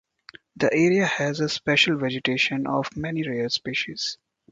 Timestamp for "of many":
2.65-3.21